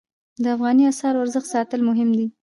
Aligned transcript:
د 0.43 0.45
افغانۍ 0.55 0.83
اسعارو 0.87 1.23
ارزښت 1.23 1.47
ساتل 1.53 1.79
مهم 1.89 2.09
دي 2.17 2.27